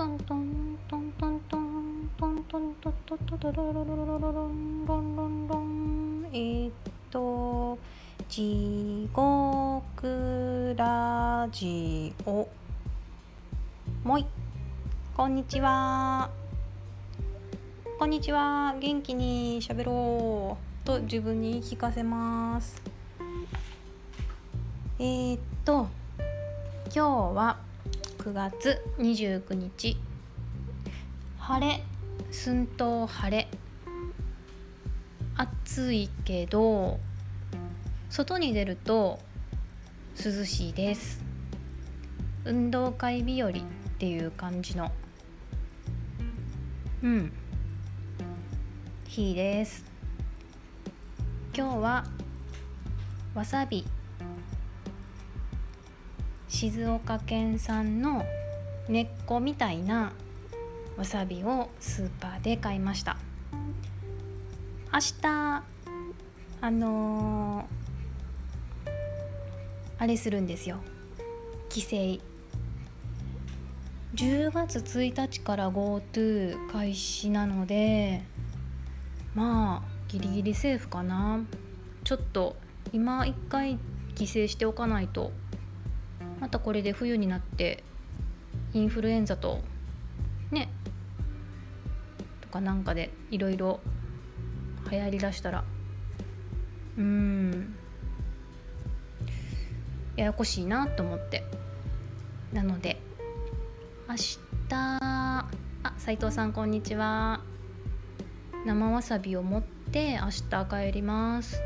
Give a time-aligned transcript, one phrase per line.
[0.00, 6.70] トントントントントントントントントントントンロロロロロロロロンロンロンロンえっ
[7.10, 7.76] と
[8.26, 12.48] 地獄ラジオ
[14.02, 14.24] もい
[15.14, 16.30] こんにちは
[17.98, 22.82] こんにちは元気にしゃべろうと自分に聞かせます
[24.98, 25.88] えー、っと
[26.86, 27.69] 今日は
[28.20, 29.96] 9月29日。
[31.38, 31.82] 晴れ
[32.30, 33.48] 寸東晴れ。
[35.38, 37.00] 暑いけど
[38.10, 39.20] 外に出ると
[40.22, 41.24] 涼しいです。
[42.44, 43.52] 運動会日和っ
[43.98, 44.92] ていう感じの
[47.02, 47.32] うん
[49.08, 49.82] 日です。
[51.56, 52.04] 今日は
[53.34, 53.86] わさび。
[56.50, 58.26] 静岡県産の
[58.88, 60.12] 根っこみたいな
[60.96, 63.16] わさびをスーパーで買いました。
[64.92, 65.62] 明日
[66.60, 68.90] あのー、
[69.98, 70.78] あれするんですよ。
[71.68, 71.88] 帰省。
[74.16, 78.22] 10月1日から GoTo 開始なので
[79.36, 81.38] まあギリギリセーフかな。
[82.02, 82.56] ちょっと
[82.92, 83.78] 今一回
[84.16, 85.30] 帰省しておかないと
[86.40, 87.84] またこれで冬になって
[88.72, 89.60] インフルエンザと
[90.50, 90.70] ね
[92.40, 93.80] とかなんかでいろいろ
[94.90, 95.64] 流行りだしたら
[96.98, 97.76] うん
[100.16, 101.44] ややこしいなと思って。
[102.52, 103.00] なので
[104.08, 104.38] 明日
[104.70, 105.46] あ
[105.98, 107.40] 斉藤さんこんにちは。
[108.66, 111.62] 生わさびを持って明日帰ります。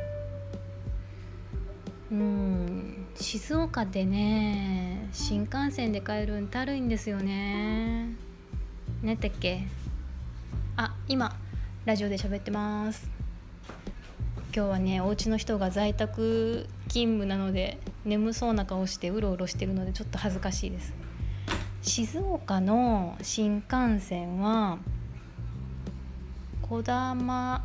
[2.14, 3.06] うん。
[3.16, 8.14] 静岡でね新幹線で帰るんたるいんですよね。
[9.02, 9.66] ねてっけ？
[10.76, 11.36] あ今
[11.84, 13.10] ラジオで喋ってます。
[14.54, 20.94] 今日はねお家の人が在宅勤務なので眠そうな顔してうろうろしてるのでちょっと恥ずかしいです。
[21.82, 24.78] 静岡の新幹線は
[26.62, 27.64] 児玉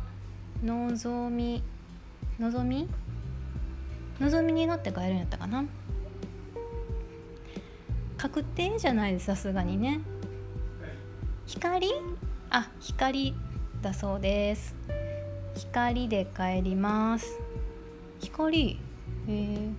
[0.64, 1.62] のぞみ
[2.40, 2.88] のぞみ？
[4.20, 5.64] のぞみに乗って帰るんやったかな？
[8.18, 10.00] 確定じゃないですさすがにね。
[11.46, 11.88] 光？
[12.50, 13.34] あ光
[13.80, 14.74] だそうです。
[15.54, 17.40] 光で帰ります。
[18.20, 18.78] 光？
[19.26, 19.72] えー、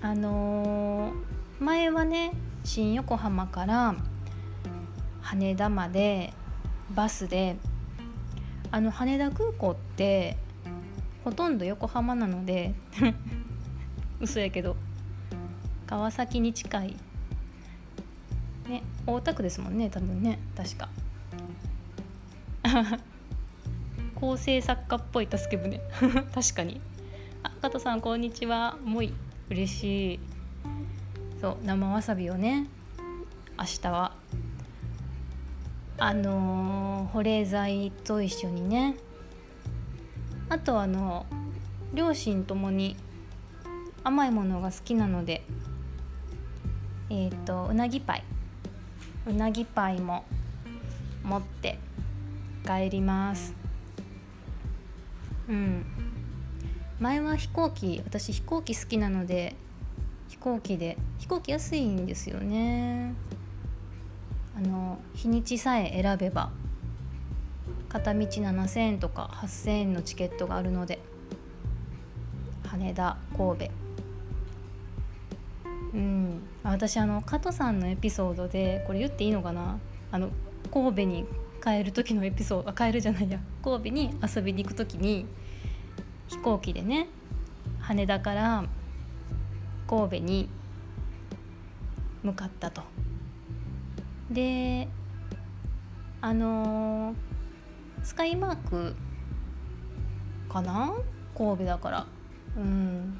[0.00, 3.96] あのー、前はね新横浜から
[5.20, 6.32] 羽田まで
[6.94, 7.56] バスで
[8.70, 10.36] あの羽田空港って
[11.24, 12.74] ほとんど横浜なので
[14.20, 14.76] 嘘やけど
[15.86, 16.96] 川崎に近い。
[18.68, 20.88] ね大田区ですもんね多分ね確か。
[24.14, 25.80] 構成作家っぽい助け舟。
[26.34, 26.80] 確かに。
[27.42, 28.76] あ加藤さんこんにちは。
[28.84, 29.12] もい。
[29.50, 30.20] 嬉しい。
[31.40, 32.68] そう生わさびをね
[33.58, 34.16] 明日は。
[35.98, 38.96] あのー、保冷剤と一緒にね
[40.52, 41.24] あとあの
[41.94, 42.94] 両親ともに
[44.04, 45.46] 甘いものが好きなので
[47.08, 48.24] えっ、ー、とうなぎパイ。
[49.26, 50.26] うなぎパイも
[51.24, 51.78] 持って
[52.66, 53.54] 帰ります。
[55.48, 55.86] うん。
[57.00, 59.56] 前は飛行機私飛行機好きなので
[60.28, 63.14] 飛行機で飛行機安いんですよね。
[64.54, 66.50] あの日にちさえ選べば。
[67.92, 70.98] 片道7,000円とか8,000円のチケットがあるので。
[72.66, 73.70] 羽田神戸。
[75.92, 76.42] うん。
[76.62, 79.78] 私あの加藤さんのエピソードでこれ言っていいのかな？
[80.10, 80.30] あの
[80.72, 81.26] 神戸に
[81.62, 83.38] 帰る時のエピソードあ帰るじゃないや。
[83.62, 85.26] 神戸に遊びに行く時に
[86.28, 87.08] 飛行機でね
[87.80, 88.64] 羽田から
[89.86, 90.48] 神戸に
[92.22, 92.80] 向かったと。
[94.30, 94.88] で
[96.22, 97.31] あのー
[98.02, 98.94] スカイマーク
[100.48, 100.92] かな？
[101.36, 102.06] 神戸だから。
[102.56, 103.18] うん。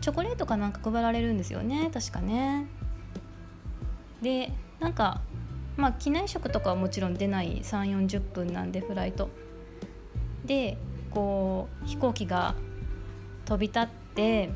[0.00, 1.90] チョコレートかなんか配られるんですよね。
[1.92, 2.66] 確かね。
[4.22, 5.20] でなんか
[5.76, 7.60] まあ機内食とかはもちろん出ない。
[7.62, 9.30] 3 4 0分なんでフライト。
[10.44, 10.78] で
[11.10, 12.54] こう飛行機が
[13.46, 14.50] 飛び立って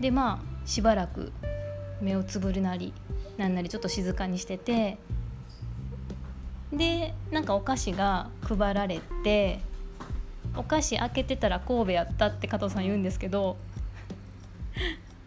[0.00, 1.32] でまあしばらく
[2.00, 2.92] 目をつぶるなり
[3.36, 4.98] なんなりちょっと静かにしてて
[6.72, 9.60] でなんかお菓子が配られて
[10.56, 13.56] お菓子開けてたら神戸やったって加藤さん言うんですけど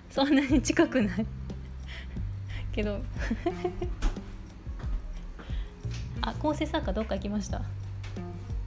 [0.10, 1.26] そんなに近くない。
[2.72, 3.02] けど
[6.22, 7.62] あ構成作家どっか行きました。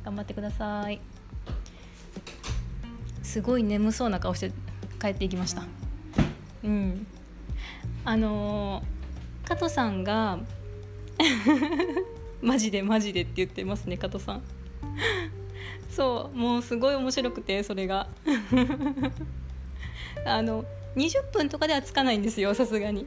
[0.04, 1.00] 頑張ってください。
[3.22, 4.52] すごい眠そうな顔して
[5.00, 5.62] 帰っていきました。
[6.64, 7.06] うん。
[8.04, 10.40] あのー、加藤さんが
[12.42, 14.42] マジでマジでって言ってますね加藤さん。
[15.90, 18.08] そうもうすごい面白くてそれが。
[20.24, 20.64] あの
[20.96, 23.06] 20分とかではつかないんですよさすがに。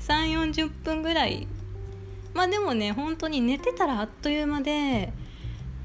[0.00, 1.46] 3 4 0分ぐらい。
[2.34, 5.12] まあでもね本当に寝てたらあっという間で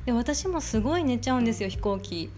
[0.05, 2.29] で私もすごい寝ちゃうんですよ飛行機。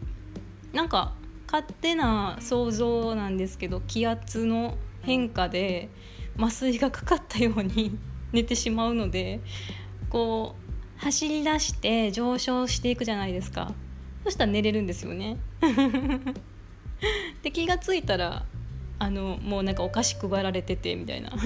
[0.71, 1.13] なんか
[1.51, 5.89] 勝手な想像なんですけど気圧の変化で
[6.37, 7.97] 麻酔がかかったように
[8.33, 9.39] 寝てしまうので
[10.13, 10.56] こ
[11.00, 13.74] う走り出して上昇していくじゃないですか。
[14.24, 15.38] そしたら寝れるんですよね。
[17.42, 18.45] で気が付いたら
[19.00, 21.31] あのもうなんかお菓子配られててみたいな。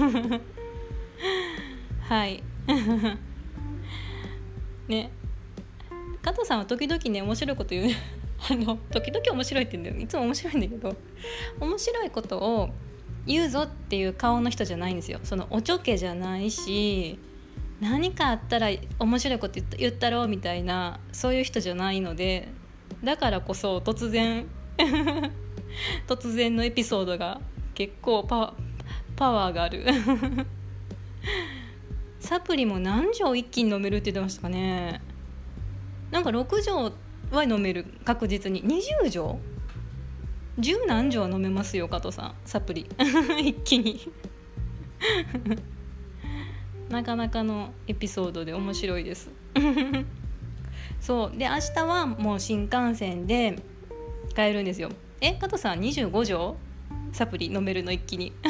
[2.02, 2.42] はい。
[4.86, 5.10] ね。
[6.20, 7.92] 加藤さんは時々ね面白いこと言う。
[8.50, 10.96] あの時々面白いって言うんだよいつも面白いんだけど
[11.58, 12.70] 面白いことを
[13.26, 15.20] 言うぞっていう顔の人じゃないんですよ。
[15.24, 17.18] そのおちょけじゃないし
[17.80, 22.48] 何かあったら面白いこと言ったろうみたいなそういう人じゃないので
[23.04, 24.46] だからこそ突然
[26.08, 27.40] 突然のエピソードが
[27.74, 28.54] 結構パ
[29.16, 29.84] パワーがある。
[32.20, 35.00] サプリも何錠一気に飲めるって言ってましたかね。
[36.10, 36.92] なんか6錠
[37.30, 38.62] は飲める確実に。
[38.64, 39.38] 20錠？
[40.58, 42.34] 十何錠飲めますよ加藤さん。
[42.44, 42.86] サプリ。
[43.38, 44.00] 一気に。
[46.88, 49.30] なかなかのエピソードで面白いです。
[51.00, 51.36] そう。
[51.36, 53.62] で明日はもう新幹線で
[54.34, 54.90] 帰るんですよ。
[55.20, 56.56] え加藤さん25錠
[57.12, 58.32] サプリ飲めるの一気に？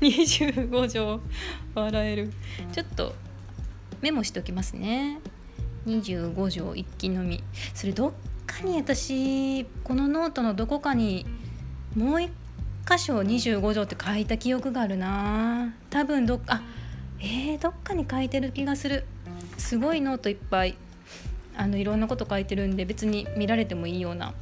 [0.00, 1.20] 25錠
[1.74, 2.32] 笑える。
[2.72, 3.14] ちょっと
[4.00, 5.20] メモしておきますね。
[5.86, 7.42] 25錠一気飲み。
[7.74, 8.12] それどっ
[8.46, 11.26] かに私このノートのどこかに
[11.94, 12.30] もう一
[12.88, 15.74] 箇所25錠って書いた記憶があるな。
[15.90, 16.62] 多分どっかあ
[17.18, 19.04] えー、どっかに書いてる気がする。
[19.58, 20.76] すごいノートいっぱい。
[21.56, 24.34] あのいろんなこと書いてるんで別に見られてもいいような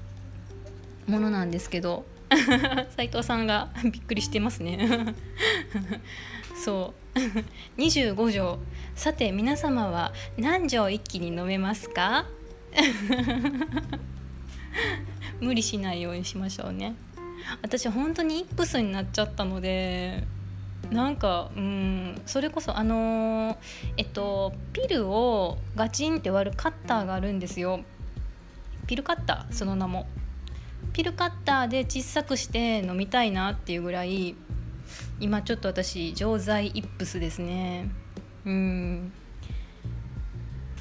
[1.06, 2.04] ものなんですけど。
[2.96, 5.14] 斉藤さんが びっくりしてますね。
[6.64, 6.92] そ
[7.76, 7.80] う。
[7.80, 8.58] 25条。
[8.94, 12.26] さて皆様は何錠一気に飲めますか？
[15.40, 16.94] 無理しないようにしましょうね。
[17.62, 20.24] 私本当にイップスになっちゃったので
[20.90, 23.56] なんかうんそれこそあのー、
[23.96, 27.80] えっとピルをガチンって割るカッターがあるんですよ。
[28.86, 30.06] ピルカッターその名も。
[30.92, 34.36] ピルカッターで小さくして飲みたいなっていうぐらい
[35.18, 37.88] 今ちょっと私錠剤イップスですね。
[38.44, 39.12] うん。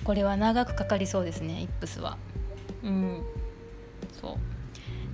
[0.03, 2.17] これは長くかかりそうですねイップスは。
[2.83, 3.23] うん。
[4.21, 4.52] そう。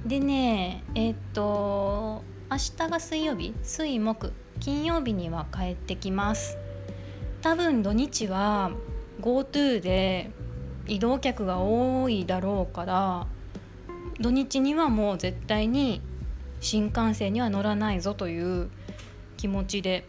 [0.06, 6.58] でねえー、っと明日が水曜日水木金曜日には帰ってきます。
[7.42, 8.72] 多分土日は
[9.22, 10.32] GoTo で
[10.88, 13.28] 移動客が多いだろうから
[14.20, 16.02] 土日にはもう絶対に
[16.60, 18.70] 新幹線には乗らないぞという
[19.38, 20.06] 気持ちで。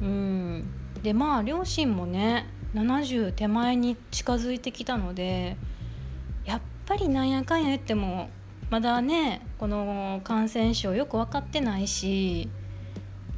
[0.00, 0.64] うん。
[1.02, 5.56] でまあ両親もね70手前に近づいてきたので
[6.44, 8.28] やっぱりなんやかんや言っても
[8.70, 12.48] まだねこの感染症よく分かってないし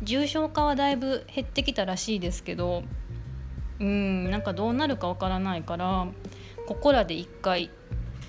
[0.02, 2.82] 重症化はだいぶ減ってきたらしいですけど
[3.80, 6.06] うんなんかどうなるか分からないから
[6.66, 7.70] ここらで一回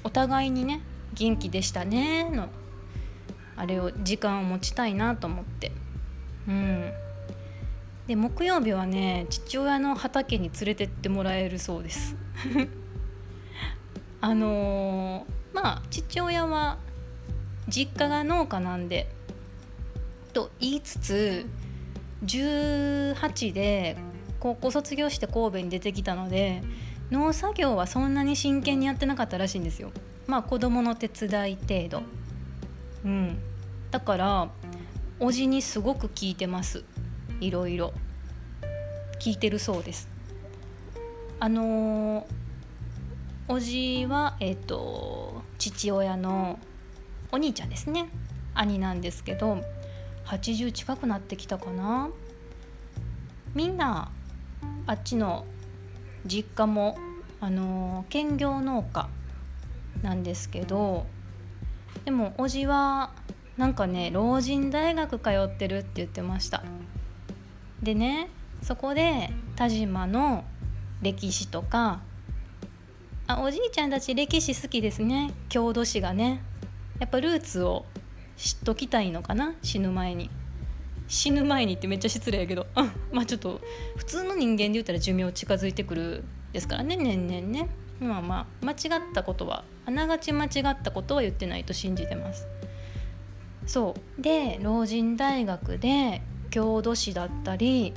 [0.04, 0.82] お互いにね
[1.14, 2.50] 元気でしたねの
[3.56, 5.72] あれを時間を持ちたいなと思って。
[6.48, 6.92] うん。
[8.08, 12.16] で木曜日はね父親の畑に連れてってもらえるそうです。
[14.20, 16.78] あのー、まあ父親は
[17.68, 19.08] 実家が農家なんで
[20.34, 21.46] と言いつつ
[22.26, 23.98] 18で
[24.40, 26.64] 高校卒業して神戸に出てきたので
[27.12, 29.92] 農作業はそんなに真剣にやってなかったらしいんですよ。
[30.26, 32.04] まあ子供の手伝い程度。
[33.06, 33.38] うん。
[33.92, 34.50] だから
[35.20, 36.84] おじにすごく聞いてます。
[37.40, 37.94] いろいろ。
[39.20, 40.10] 聞いてるそうです。
[41.40, 42.26] あのー、
[43.48, 46.58] おじはえっ、ー、と父親の
[47.34, 48.10] お兄ちゃんですね。
[48.54, 49.58] 兄なんですけど
[50.28, 52.12] 80近くなってきたかな。
[53.56, 54.12] みんな
[54.86, 55.44] あっちの
[56.28, 56.96] 実家も
[57.42, 59.10] あの兼業農家
[60.04, 61.08] なんですけど
[62.06, 63.12] でもおじは
[63.58, 66.64] なんかね老人大学通ってるって言ってました。
[67.82, 68.30] でね
[68.62, 70.44] そこで田島の
[71.02, 72.02] 歴史とか
[73.26, 75.34] あおじいちゃんたち歴史好きですね。
[75.50, 76.44] 郷土史がね。
[77.00, 77.86] やっぱルーツを
[78.38, 79.54] 知っときたいのかな？
[79.62, 80.30] 死ぬ前に。
[81.08, 82.68] 死ぬ前にってめっちゃ失礼やけど。
[83.12, 83.62] まあちょっと
[83.98, 86.96] 普通の人間で言ったら寿命近づいてくるですからね。
[86.96, 87.68] 年々ね。
[88.00, 92.48] まあまあ間違ったことはあながち間違ったことは言ってないと信じてます。
[93.66, 94.22] そう。
[94.22, 97.94] で老人大学で郷土史だったり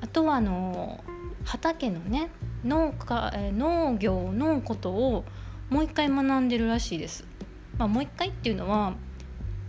[0.00, 1.02] あとはあの
[1.44, 2.30] 畑のね
[2.64, 5.24] 農家農業のことを
[5.70, 7.24] もう一回学んでるらしいです。
[7.78, 8.94] まあ、もう一回っていうのは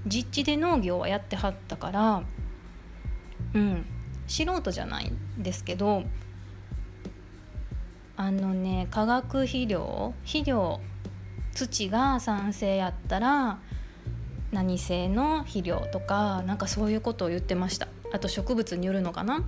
[0.06, 2.24] 実地で農業はやってはったから
[3.54, 3.86] うん
[4.28, 6.04] 素人じゃないんですけど
[8.16, 10.80] あのね化学肥料肥料
[11.54, 13.60] 土が酸性やったら
[14.52, 17.88] 何製の肥料とかなんかそういうことを言ってました。
[18.12, 19.44] あと植物によるのかな。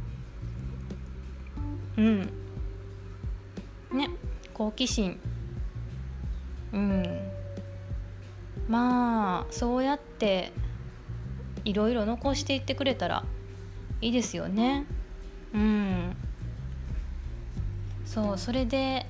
[1.97, 2.19] うん。
[3.91, 4.09] ね
[4.53, 5.19] 好奇心。
[6.71, 7.30] うん。
[8.71, 10.53] まあそうやって
[11.65, 13.25] いろいろ残していってくれたら
[13.99, 14.85] いいですよね。
[15.53, 16.15] うん。
[18.05, 19.05] そうそれで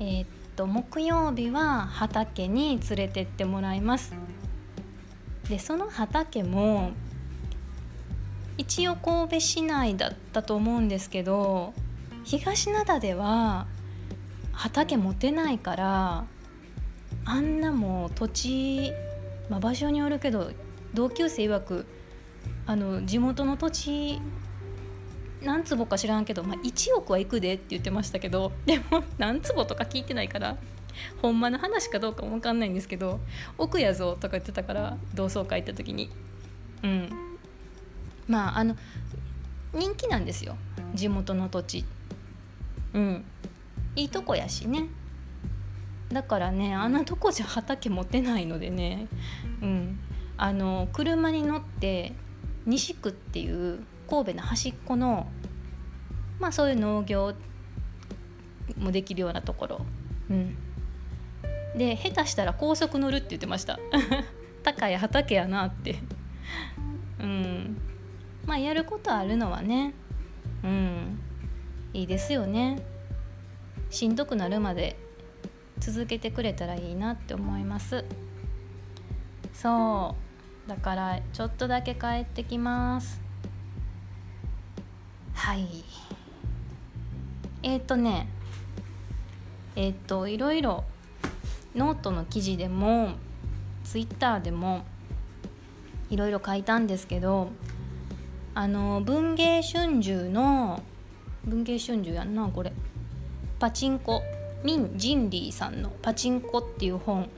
[0.00, 4.12] えー、っと木曜日は畑に連れてってもらいます。
[5.48, 6.90] でその畑も
[8.56, 11.72] 一応神戸市内だったと思うんですけど
[12.24, 13.68] 東灘では
[14.52, 16.24] 畑持てないから
[17.28, 18.90] あんなもう土地、
[19.50, 20.50] まあ、場所によるけど
[20.94, 21.84] 同級生曰く
[22.64, 24.18] あの地元の土地
[25.42, 30.56] 何坪か知らんけど、まあ、1億は行くでって言ってましたけど でも何坪とか聞いてないから
[31.20, 33.20] ほんまの話かどうかも分かんないんですけど
[33.58, 36.10] 「奥やぞ」とか言ってたから同窓会行った時に。
[36.82, 37.10] うん。
[38.26, 38.74] まああの
[39.74, 40.56] 人気なんですよ。
[40.94, 41.84] 地元の土地。
[42.94, 43.24] うん。
[43.96, 44.86] いいとこやしね。
[46.12, 49.08] だからねあんなとこじゃ畑持てないのでね。
[49.62, 50.00] うん。
[50.36, 52.12] あの車に乗って
[52.64, 55.26] 西区っていう神戸の端っこの
[56.38, 57.34] まあそういう農業
[58.78, 59.80] もできるようなところ。
[60.30, 60.56] うん。
[61.76, 63.78] で下手したら高速乗るって言ってました。
[64.62, 65.96] 高い畑やなって。
[67.20, 67.76] うん。
[68.46, 69.92] まあやることあるのはね。
[70.64, 71.20] うん。
[71.92, 72.82] いいですよね。
[73.90, 74.96] しんどくなるまで
[75.80, 78.04] 続けてくれたらいいなって思います。
[79.52, 80.14] そ
[80.66, 80.68] う。
[80.68, 83.20] だからちょっとだけ帰ってきます。
[85.34, 85.84] はい。
[87.62, 88.28] えっ、ー、とね。
[89.76, 90.84] えっ、ー、といろいろ
[91.74, 93.12] ノートの記事でも
[93.84, 94.84] ツイッターでも
[96.10, 97.50] いろいろ書いたんですけど
[98.54, 100.82] あの文藝春秋の
[101.44, 102.72] 文藝春秋やんなこれ。
[103.58, 104.22] パチンコ。
[104.64, 107.28] ミン・ジンリーさんの「パチンコ」っていう本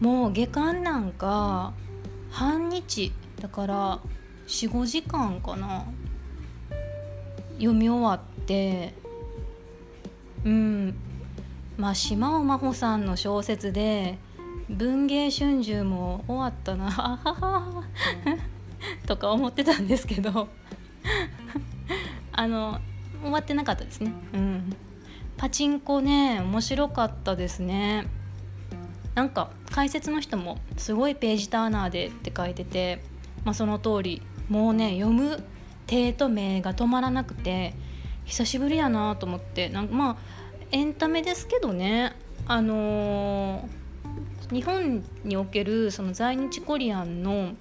[0.00, 1.72] もう下巻なんか
[2.30, 4.00] 半日だから
[4.46, 5.84] 45時間かな
[7.54, 8.94] 読み終わって
[10.44, 10.94] うん
[11.76, 14.18] まあ島尾真帆さんの小説で
[14.68, 17.84] 「文藝春秋」も終わったな
[19.06, 20.48] とか思ってたんですけど
[22.32, 22.80] あの
[23.22, 24.12] 終わってなかったですね。
[24.32, 24.76] うん。
[25.42, 28.06] パチンコね面白かったですね。
[29.16, 33.02] なんか解説の人もすごいページターナーでって書いてて、
[33.44, 35.42] まあ、その通りもうね読む
[35.88, 37.74] 手と目が止まらなくて
[38.24, 40.16] 久しぶりやなと思ってなんかまあ
[40.70, 42.14] エンタメですけどね
[42.46, 47.54] あのー、日本におけるその在日コリアンの、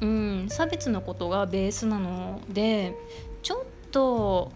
[0.00, 2.94] うん、差別のことがベースなので
[3.42, 4.52] ちょっと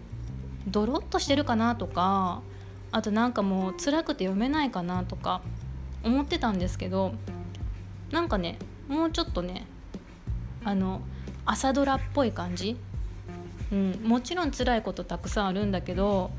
[0.71, 2.43] ドロッとしてるかなとか
[2.91, 5.43] あとなんかもう辛くて読めないかなとか
[6.05, 7.13] 思ってたんですけど
[8.11, 8.59] なんかね
[8.89, 9.67] もうちょっとね
[10.65, 11.01] あの
[11.45, 12.77] 朝ドラっぽい感じ、
[13.73, 16.31] うん、もちろん辛いことたくさんあるんだけど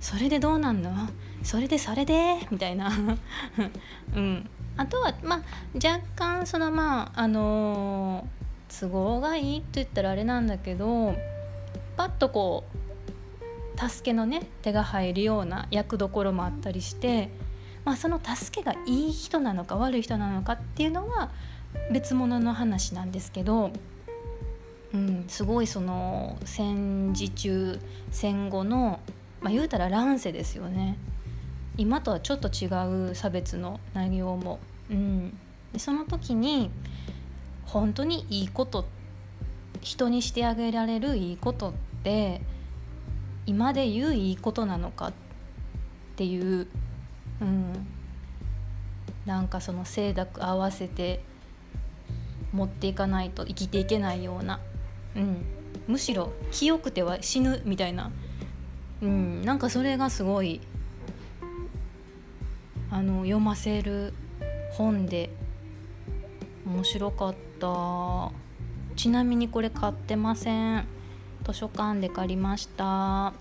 [0.00, 0.90] それでどうなんの？
[1.44, 2.38] それでそれで？
[2.50, 2.90] みたいな、
[4.16, 5.42] うん、あとはまあ
[5.74, 11.14] 若干そのまああのー、都合がいいって言ったらあれなんだけど
[11.96, 12.78] パッとこう
[13.76, 17.30] 助けのね手が入るような役どころもあったりして、
[17.84, 21.30] まあ、その助けがいい人なのか悪い人なのかっていうのは
[21.90, 23.72] 別物の話なんですけど、
[24.92, 29.00] うん、すごいその戦時中戦後の、
[29.40, 30.98] まあ、言うたら乱世ですよね
[31.76, 32.68] 今とはちょっと違
[33.10, 34.58] う差別の内容も。
[34.90, 35.38] うん、
[35.72, 36.70] でその時に
[37.64, 38.84] 本当にいいこと
[39.80, 42.42] 人にしてあげられるいいことって
[43.46, 45.12] 今で言ういいことなのかっ
[46.16, 46.66] ていう、
[47.40, 47.86] うん、
[49.26, 51.22] なんかその清濁合わせて
[52.52, 54.60] 持っていかないと生きていけないような、
[55.16, 55.44] うん、
[55.88, 58.10] むしろ清くては死ぬみたいな、
[59.00, 60.60] うん、なんかそれがすごい
[62.90, 64.12] あの読ませる
[64.72, 65.30] 本で
[66.66, 68.30] 面白かった。
[68.96, 70.86] ちなみにこれ買ってません。
[71.44, 73.32] 図書館で借りました。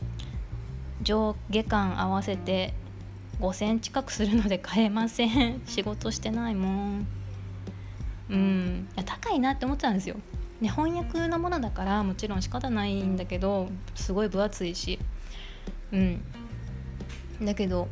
[1.03, 2.73] 上下巻合わせて
[3.39, 5.61] 5,000近くするので買えません。
[5.65, 7.07] 仕事してないもん。
[8.29, 8.87] うん。
[8.95, 10.15] や高いなって思ってたんですよ、
[10.61, 14.99] ね、翻訳のものだからもちろん仕方ないんだけどすごい分厚いし。
[15.91, 16.21] うん。
[17.41, 17.87] だけど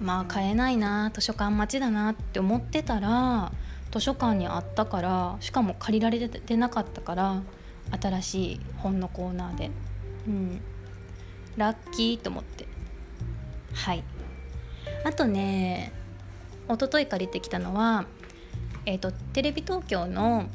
[0.00, 3.52] まあ買えないな図書館待ちだなって思ってたら
[3.90, 7.42] 図書館にあったからしかも借りられてなかったから
[7.98, 9.70] 新しい本のコーナーで。
[10.26, 10.60] うん。
[11.56, 12.66] ラッキーと思って。
[13.74, 14.04] はい。
[15.04, 15.92] あとね
[16.68, 18.04] 一昨日借りてきたのは
[18.86, 20.46] えーと、テレビ東京の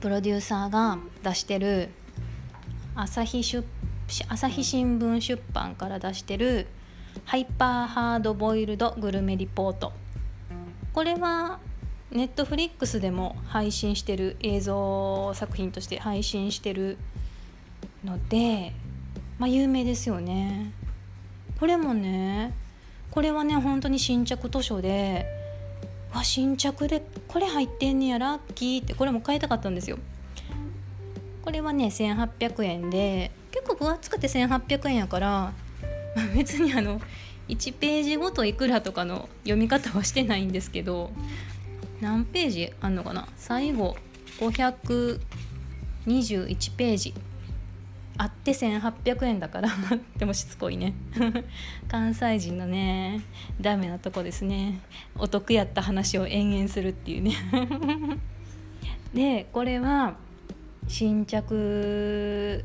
[0.00, 1.90] プロデューサーが出してる
[2.94, 3.64] 朝日出
[4.28, 6.66] 朝日新聞出版から出してる
[7.24, 9.92] ハイパーハードボイルドグルメリポート。
[10.92, 11.58] これは
[12.12, 16.98] ネットフリックスでも配信してる映像作品として配信してる
[18.04, 18.72] ので
[19.38, 20.72] まあ有名ですよね。
[21.60, 22.52] これもね
[23.10, 25.26] これはね本当に新着図書で
[26.12, 29.98] わ新着でこれ入ってんねやラッキーってこれも買いたかったんですよ。
[31.42, 35.52] これはね1800円で結構分厚くて1800円やから
[36.34, 37.00] 別にあの
[37.48, 41.10] 1ページごといくらとかの読み方はしてないんですけど
[42.00, 43.28] 何ページあんのかな？
[43.36, 43.96] 最後
[44.38, 45.20] 521
[46.76, 47.14] ページ。
[48.16, 49.70] あって1800円だから。
[50.18, 50.92] でもしつこいね。
[51.88, 53.22] 関西人のね
[53.60, 54.80] ダメなとこですね。
[55.16, 57.32] お得やった話を延々するっていうね。
[59.14, 60.16] でこれは
[60.86, 62.64] 新着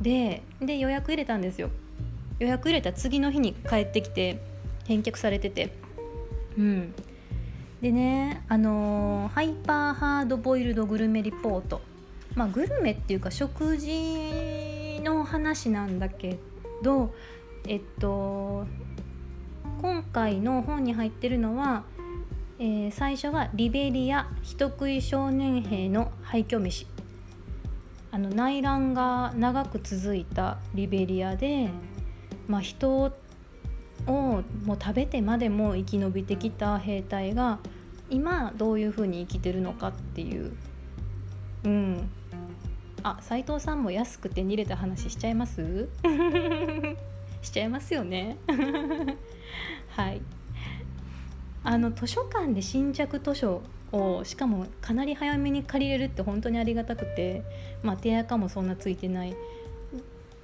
[0.00, 1.70] でで予約入れたんですよ。
[2.40, 4.42] 予約入れた次の日に帰ってきて
[4.86, 5.72] 返却されてて。
[6.58, 6.94] うん。
[7.82, 11.80] でねあの、ハイパーハードボイルドグルメリポート。
[12.36, 16.38] まあ、グルメっていうか食事の話なんだけ
[16.82, 17.12] ど
[17.68, 18.66] えっと
[19.82, 21.84] 今回の本に入ってるのは、
[22.58, 26.86] えー、最初はリベリア人食い少年兵の廃墟飯。
[28.10, 31.68] あの内乱が長く続いたリベリアで、
[32.46, 33.12] まあ、人
[34.06, 37.58] をもう食べてまでも生き延びてきた兵隊が
[38.10, 40.52] 今どういうふうに生きてるのかっていう、
[41.64, 42.10] うん、
[43.02, 45.88] あ斉藤さんも安く手に入れた話しちゃいます？
[47.42, 48.36] しちゃいますよね。
[49.90, 50.20] はい。
[51.64, 53.62] あの図書館で新着図書
[53.92, 57.42] をしかもかなり早めに借りれるって本当にありがたくて
[57.82, 59.34] まあ手垢もそんなついてない。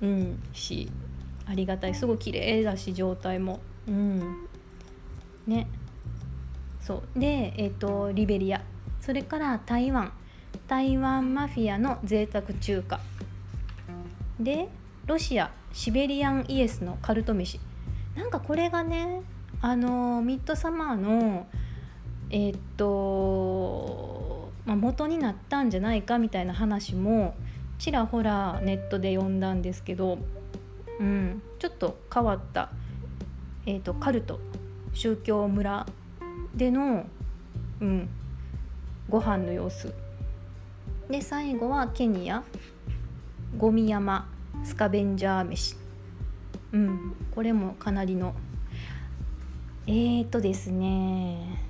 [0.01, 0.43] うん。
[0.53, 0.89] し
[1.49, 1.95] ありがたい。
[1.95, 3.61] すごい綺麗だし状態も。
[3.87, 4.47] うん。
[5.47, 5.67] ね。
[6.81, 7.19] そう。
[7.19, 8.63] でえっ、ー、とリベリア。
[9.01, 10.13] それから台湾。
[10.67, 13.01] 台湾マフィアの贅沢中華。
[14.39, 14.69] で
[15.07, 15.51] ロシア。
[15.73, 17.61] シベリアンイエスのカルト飯。
[18.15, 19.23] なんかこれがね
[19.61, 21.47] あのミッドサマーの
[22.31, 27.35] えー、っと、まあ、元になったんじゃないかみたいな話も
[27.79, 30.19] ちらほらネットで読んだんですけど、
[30.99, 32.71] うん、ちょっと変わった、
[33.67, 34.41] えー、っとカルト
[34.93, 35.87] 宗教村
[36.55, 37.07] での、
[37.81, 38.09] うん、
[39.09, 39.93] ご飯の様子。
[41.09, 42.43] で最後はケニア
[43.57, 44.29] ゴミ山
[44.65, 45.77] スカベンジャー飯。
[46.73, 48.35] うんこれもかなりの
[49.87, 51.65] えーとですね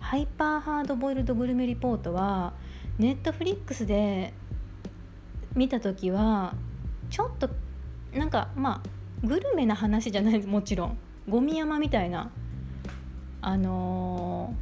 [0.00, 2.54] ハイパーハードボイルドグルメリポートは
[2.98, 4.32] ネットフリックスで
[5.54, 6.54] 見た時は
[7.10, 7.50] ちょっと
[8.14, 10.98] なんかまあグルメな話じゃないもちろん。
[11.28, 12.30] ゴミ山みたいな。
[13.40, 14.54] あの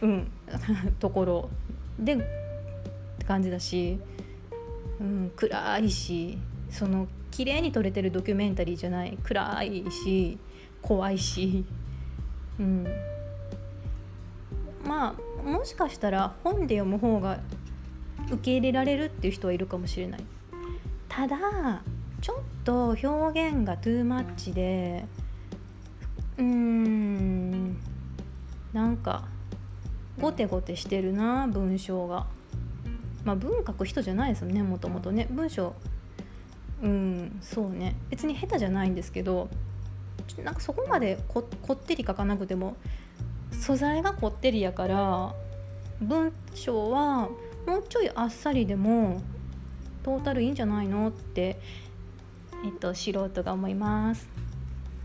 [0.00, 0.30] ー、うん。
[0.98, 1.50] ところ
[1.98, 2.18] でっ
[3.18, 3.98] て感じだし、
[5.00, 6.38] うん、暗いし
[6.70, 9.18] その綺麗に撮れてるドキュメンタリーじゃない。
[9.22, 10.38] 暗いし
[10.80, 11.64] 怖いし、
[12.58, 12.86] うん、
[14.86, 17.40] まあもしかしたら本で読む方が
[18.30, 20.24] 受け入れられるっていう人はいるかもしれない。
[21.08, 21.36] ただ
[22.20, 25.04] ちょっと表現がトゥーマッチで
[26.38, 27.76] うーん
[28.72, 29.24] なんか
[30.20, 32.26] ゴテゴテしてるな文章が。
[33.24, 35.26] まあ文書く人じゃないですよねもともとね。
[35.30, 35.74] 文章
[36.80, 37.96] うんそうね。
[38.08, 39.48] 別に下手じゃないんですけど
[40.44, 42.76] なんかそこまでこってり書かなくても
[43.50, 45.34] 素材がこってりやから
[46.00, 47.28] 文章は
[47.66, 49.20] もうちょいあっさりでも
[50.06, 51.08] トータルいいんじゃないの？
[51.08, 51.58] って、
[52.64, 54.28] えっと、素人が思います。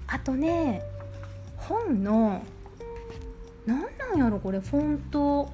[0.05, 0.83] あとね
[1.57, 2.43] 本の
[3.65, 5.51] 何なんやろこれフォント。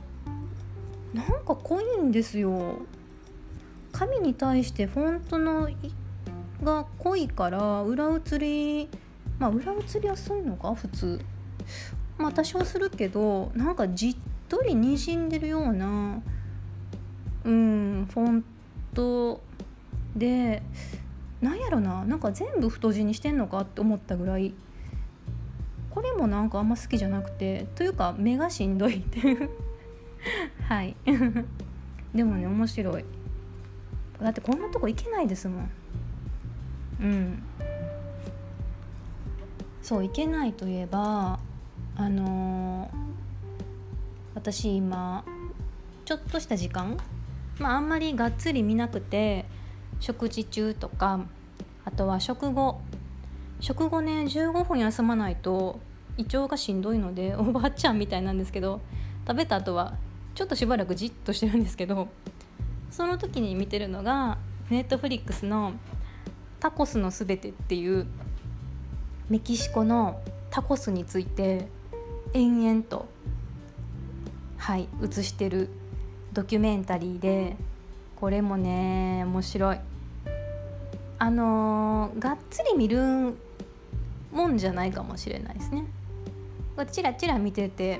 [1.13, 2.79] なんか濃いんですよ。
[3.93, 5.69] 紙に対してフォントの
[6.61, 8.89] が濃いから裏写り
[9.39, 10.75] まあ裏写りやすいのか？
[10.75, 11.21] 普通。
[12.17, 14.15] まあ多少するけどなんかじっ
[14.49, 16.21] とりにじんでるような
[17.45, 18.45] うんフォン
[18.97, 19.39] ト
[20.15, 20.63] で
[21.39, 24.55] なんやろななんか全部太字にしてんのかって思ったぐらい
[25.91, 29.49] これもなんかあんま好きじゃなくてというか目がしんどいっていう。
[30.67, 30.95] はい。
[32.13, 33.05] でもね面白い。
[34.19, 35.69] だってこんなとこ行けないですもん。
[37.01, 37.43] うん。
[39.81, 41.39] そう行けないといえば
[41.95, 42.97] あのー、
[44.35, 45.23] 私今
[46.03, 46.97] ちょっとした時間
[47.59, 49.45] まああんまりがっつり見なくて
[49.99, 51.21] 食事中とか
[51.85, 52.81] あとは食後。
[53.59, 55.79] 食後ね15分休まないと
[56.17, 58.81] 胃腸がしんどいので おばあちゃんみたいなんですけど
[59.27, 59.95] 食べた後は
[60.35, 62.07] ちょっとしばらくじっとしてるんですけど
[62.91, 64.37] その時に見てるのが
[64.69, 65.73] ネットフリックスの
[66.59, 68.05] 「タコスのすべて」っていう
[69.29, 71.67] メキシコのタコスについて
[72.33, 73.07] 延々と
[74.57, 75.69] はい映してる
[76.37, 77.57] ドキュメンタリーで
[78.15, 79.79] これもね面白い。
[81.17, 83.33] あのー、がっつり見る
[84.31, 85.87] もんじゃないかもしれないですね。
[86.91, 87.99] チラチラ見てて。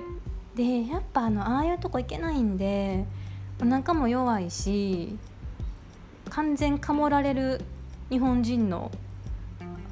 [0.53, 3.05] でやっぱあのああいうとこ行けないんで
[3.59, 5.17] お腹も弱いし
[6.29, 7.61] 完全かもられる
[8.11, 8.91] 日本人の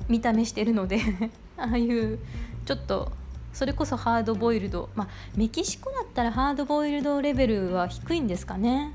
[0.07, 0.99] 見た目してるので
[1.57, 2.19] ああいう
[2.65, 3.11] ちょっと
[3.55, 8.91] それこそハードボイルドまあメキシコだったらハードボイルドレベルは低いんですかね。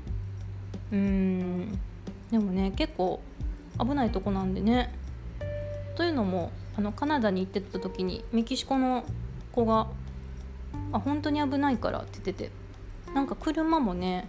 [0.91, 1.79] うん。
[2.29, 3.19] でもね結構
[3.79, 4.93] 危ないとこなんでね。
[5.95, 9.03] というのもあのカナダに行ってた時にメキシコの
[9.51, 9.87] 子が
[10.93, 12.51] 「あ本当に危ないから」って言ってて
[13.15, 14.27] なんか車もね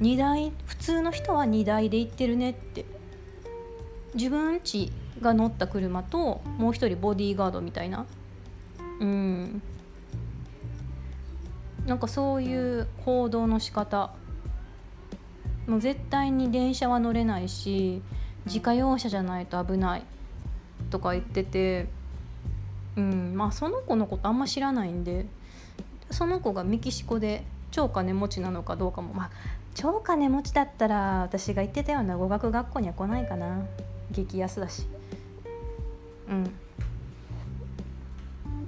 [0.00, 2.84] 2台普通の人は2台で行ってるねって
[4.14, 8.06] 自分ちが乗った車ともう一人ボディーガードみたいな
[9.00, 9.62] うん。
[11.86, 14.10] なんかそういう行動の仕方
[15.68, 18.02] もう絶対に電車は乗れないし
[18.44, 20.02] 自家用車じゃないと危ない
[20.90, 21.86] とか言ってて
[22.96, 23.34] うん。
[23.36, 25.26] まあその子のことあんま知らないんで
[26.10, 29.12] その子がメキシコで超金持ちなのかどうかも。
[29.14, 29.30] まあ
[29.74, 33.66] 超金持ちだったら私が行ってたような語学学校には来ないかな。
[34.10, 34.86] 激安だし。
[36.28, 36.50] うん。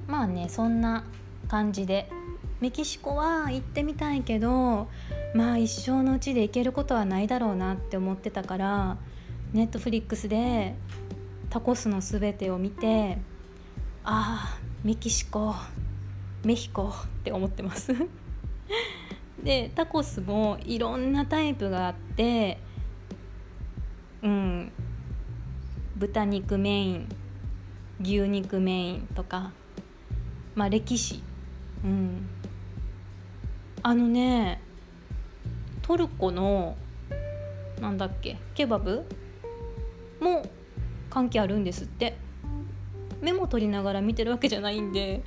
[0.08, 1.04] まあねそんな
[1.48, 2.10] 感じで
[2.60, 4.88] メキシコは行ってみたいけど
[5.34, 8.96] まあ一生のうちで行けることはないだろうなって思ってたから
[9.52, 10.74] ネットフリックスで
[11.50, 13.18] タコスのすべてを見て
[14.02, 15.54] ああメキシコ
[16.44, 16.92] メヒコっ
[17.24, 17.92] て思ってます。
[19.42, 22.58] でタコスもいろんなタイプがあって
[24.22, 24.72] うん
[25.96, 27.08] 豚肉メイン
[28.00, 29.52] 牛肉メインとか
[30.58, 31.22] まあ歴史。
[31.84, 32.28] うん。
[33.80, 34.60] あのね
[35.82, 36.76] トルコの
[37.80, 39.04] なんだっけケバブ
[40.20, 40.44] も
[41.08, 42.16] 関係あるんですって。
[43.20, 45.22] メモ取りながら見てるわけじゃないんで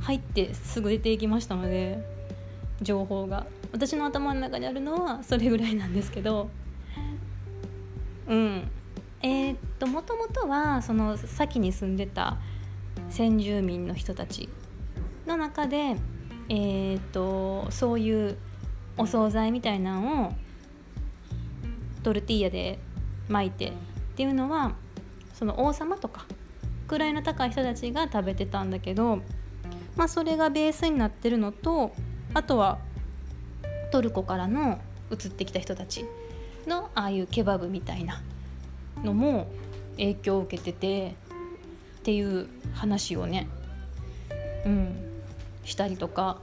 [0.00, 1.98] 入ってすぐ出ていきましたので
[2.82, 3.46] 情報が。
[3.72, 6.50] 私の頭の中にあるのはそれぐらいなんですけど。
[8.28, 8.70] うん。
[9.22, 12.36] えー、っともともとはその先に住んでた
[13.14, 14.48] 先住民の人たち
[15.24, 15.94] の中で、
[16.48, 18.36] えー、っとそういう
[18.96, 20.32] お惣菜みたいなのを
[22.02, 22.80] トルティーヤで
[23.28, 23.72] 巻いてっ
[24.16, 24.72] ていうのは
[25.32, 26.26] その王様とか
[26.88, 29.20] 位の高い人たちが食べてたんだけど、
[29.94, 31.92] まあ、それがベースになってるのと
[32.34, 32.80] あとは
[33.92, 34.80] トルコからの
[35.12, 36.04] 移ってきた人たち
[36.66, 38.20] のああいうケバブみたいな
[39.04, 39.46] のも
[39.92, 41.14] 影響を受けてて
[42.04, 43.48] っていう話をね
[44.66, 44.94] うん
[45.64, 46.38] したりとか。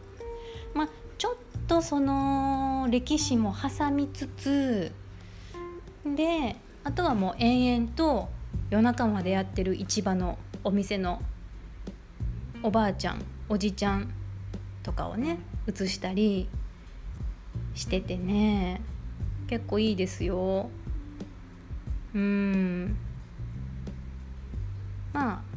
[0.74, 1.36] まあちょっ
[1.67, 4.91] とその歴史も挟みつつ
[6.04, 8.30] であとはもう延々と
[8.71, 11.21] 夜中までやってる市場のお店の
[12.63, 14.12] おばあちゃんおじちゃん
[14.82, 16.50] とかをね写したり
[17.76, 18.82] しててね。
[19.47, 20.71] 結構いいですよ。
[22.15, 22.97] うん。
[25.13, 25.50] まあ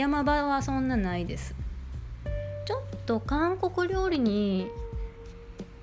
[0.00, 1.54] 山場はそんなないです。
[2.64, 4.66] ちょっと韓国料理に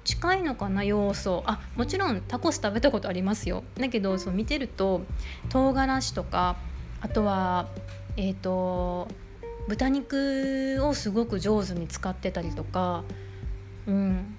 [0.03, 1.43] 近いのかな要素。
[1.45, 3.63] あもちろんタコス食べたことありますよ。
[3.75, 5.01] だけどそう見てると
[5.49, 6.55] 唐辛子とか
[6.99, 7.67] あとは
[8.15, 9.07] えっ、ー、と
[9.67, 13.03] 豚肉をすごく上手に使ってたりとか
[13.85, 14.35] うん。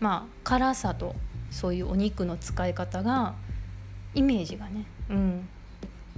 [0.00, 1.14] まあ辛さと
[1.52, 3.36] そういうお肉の使い方が
[4.16, 5.48] イメージがねうん。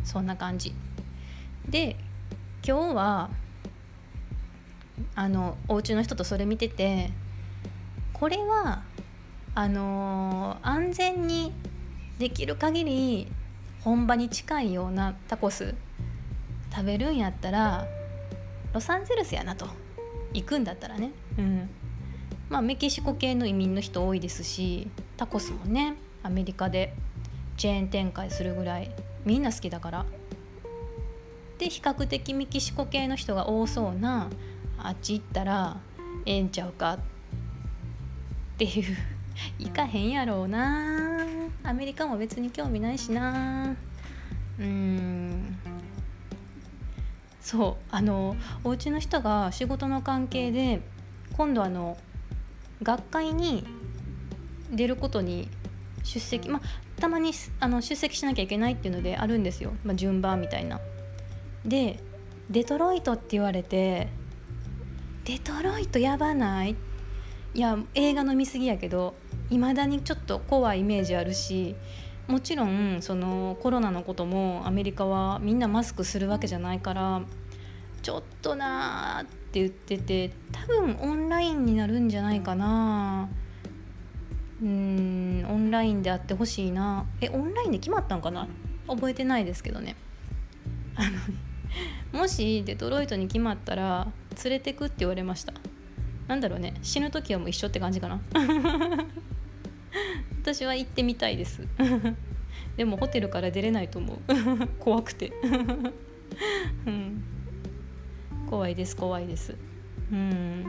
[0.05, 0.75] そんな感じ。
[1.69, 1.97] で
[2.65, 3.31] 今日は
[5.17, 7.11] あのお家の人とそれ見てて
[8.13, 8.83] これは
[9.55, 11.53] あのー、安全に
[12.19, 13.29] できる限り
[13.81, 15.75] 本場に近いようなタコス
[16.73, 17.87] 食べるんやったら
[18.73, 19.67] ロサンゼルスやなと。
[20.35, 21.11] 行くんだったらね。
[21.39, 21.69] うん。
[22.49, 26.95] まあメキシコ系の移民の人多いですしタコスもねアメリカで
[27.57, 28.91] チェーン展開するぐらい
[29.25, 30.07] みんな好きだから。
[31.63, 34.29] で比較的メキシコ系の人が多そうな
[34.79, 35.77] あっち行ったら
[36.27, 36.95] ええんちゃうか？
[36.95, 36.99] っ
[38.59, 38.97] ていう。
[39.61, 41.21] 行かへんやろうな。
[41.63, 43.77] アメリカも別に興味ないしな。
[44.59, 45.57] うん。
[47.41, 47.85] そう。
[47.93, 50.81] あのお家の人が仕事の関係で
[51.37, 51.97] 今度あの
[52.83, 53.65] 学会に
[54.73, 55.49] 出ることに
[56.03, 60.81] 出席まあたまにあの出席しなきゃいけないっていうのであるんですよ、まあ、順番みたいな。
[61.65, 62.01] で
[62.51, 64.09] デトロイトって言われて
[65.25, 66.77] デトロイトやばない？
[67.55, 69.15] いや映画の見過ぎやけど
[69.51, 71.77] いまだにちょっと怖いイメージあるし
[72.27, 77.23] もちろんそのコロナのこともアメリカはみんなマスクするわけじゃないから
[78.01, 83.29] ちょっとなーって言ってて多分オンラインになるんじゃないかな。
[84.61, 87.05] うんオンラインであってほしいな。
[87.21, 88.49] えオンラインで決まったんかな？
[88.89, 89.97] 覚えてないですけどね。
[90.95, 91.11] あの
[92.13, 94.09] もしデトロイトに決まったら
[94.45, 95.53] 連れてくって言われました。
[96.29, 96.75] なんだろうね。
[96.83, 98.21] 死ぬ時はもう一緒って感じかな。
[100.43, 101.67] 私は行ってみたいです。
[102.77, 104.19] でもホテルから出れないと思う。
[104.79, 105.33] 怖くて。
[106.87, 107.23] うん、
[108.49, 109.55] 怖いです怖いです。
[110.11, 110.65] うん。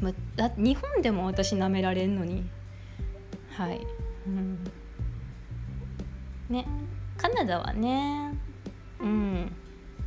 [0.00, 2.48] まだ日本でも私舐められんのに。
[3.52, 3.80] はい、
[4.26, 4.58] うん、
[6.48, 6.66] ね。
[7.16, 8.34] カナダはね。
[9.00, 9.52] うん。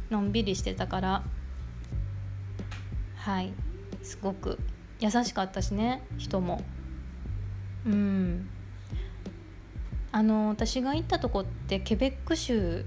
[0.10, 1.24] のんびりしてたから。
[3.16, 3.54] はい。
[4.02, 4.60] すごく
[5.00, 6.64] 優しかったしね人も。
[7.86, 8.50] うん。
[10.12, 12.86] あの私が行ったとこってケベック州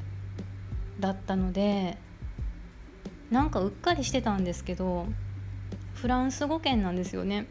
[1.00, 1.98] だったので
[3.30, 5.06] なんかうっかりしてたんですけど
[5.94, 7.48] フランス語圏なんですよね。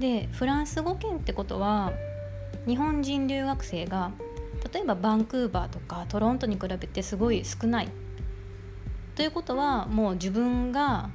[0.00, 1.92] でフランス語圏ってことは
[2.66, 4.10] 日本人留学生が
[4.72, 7.88] 例えばバンクーバーとかトロントに比べてすごい少ない。
[9.14, 11.10] ということはもう自分が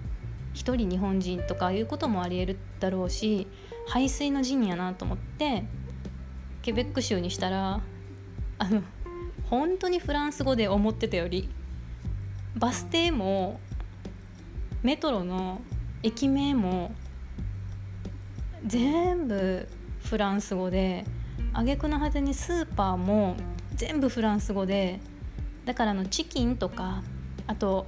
[0.53, 3.47] 一人日本人とかいうこともありえるだろうし
[3.87, 5.65] 排水の陣やなと思って
[6.61, 7.81] ケベック州にしたら
[8.57, 8.81] あの
[9.49, 11.49] 本当にフランス語で思ってたより
[12.55, 13.59] バス停も
[14.81, 15.61] メトロの
[16.03, 16.91] 駅名も
[18.65, 19.67] 全部
[20.03, 21.05] フランス語で
[21.53, 23.35] 挙句の果てにスーパーも
[23.75, 24.99] 全部フランス語で
[25.65, 27.03] だからのチキンとか
[27.47, 27.87] あと、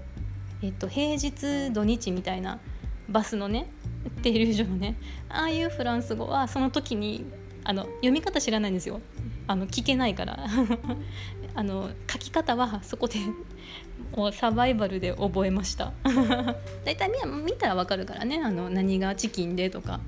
[0.61, 2.59] えっと、平日土日みたいな
[3.09, 3.69] バスのね
[4.23, 4.97] テイル所のね
[5.29, 7.25] ああいうフランス語はその時に
[7.63, 9.01] あの読み方知らないんですよ。
[9.47, 10.45] あの聞けないから。
[11.53, 13.19] あの書き方はそこで
[14.31, 15.91] サバイバルで覚えました。
[16.85, 17.11] 大体
[17.45, 18.41] 見たらわかるからね。
[18.43, 19.99] あの何がチキンでとか、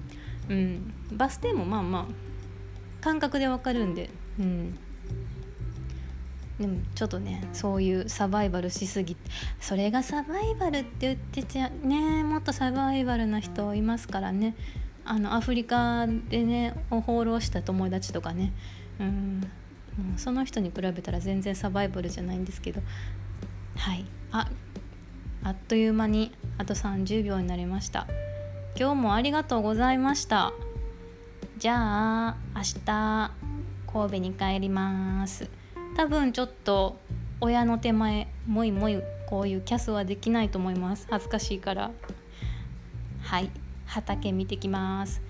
[0.50, 2.33] うん、バス停もまあまあ
[3.04, 4.80] 感覚でわかるんで、うん、
[6.58, 9.18] でもちょっとねそういうサバイバルしすぎ
[9.60, 12.24] それがサバイバルって言ってちゃね。
[12.24, 14.56] もっとサバイバルな人いますからね。
[15.04, 18.54] あのアフリカでね放浪した友達とかね。
[19.02, 19.52] うん。
[20.16, 22.82] その人に比べたら全然サバイバルじゃないんですけど。
[23.76, 24.06] はい。
[24.32, 24.50] あ
[25.44, 28.08] あっという間にあと30秒になりました。
[28.80, 30.54] 今日もありがとうございました
[31.58, 33.32] じゃあ明日
[33.92, 35.50] 神戸に帰ります。
[35.96, 36.98] 多分ちょっと
[37.40, 41.08] 親の手前もいもいこういうキャスはできないと思います。
[41.10, 41.92] 恥ずかしいから。
[43.22, 43.50] はい。
[43.86, 45.22] 畑見てきます。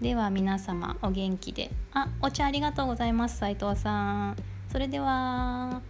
[0.00, 1.70] では皆様お元気で。
[1.92, 4.36] あお茶ありがとうございます斉藤さん。
[4.70, 5.82] それでは。